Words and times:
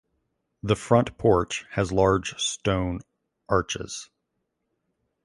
The 0.63 0.75
front 0.75 1.15
porch 1.19 1.67
has 1.73 1.91
large 1.91 2.35
stone 2.41 3.01
arches. 3.47 4.09